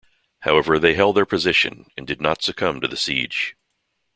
However, 0.39 0.79
they 0.79 0.95
held 0.95 1.15
their 1.15 1.27
position 1.27 1.85
and 1.95 2.07
did 2.07 2.19
not 2.19 2.41
succumb 2.41 2.81
to 2.81 2.87
the 2.87 2.97
siege. 2.97 3.55